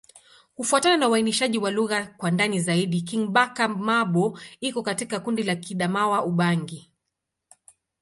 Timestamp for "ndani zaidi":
2.31-3.01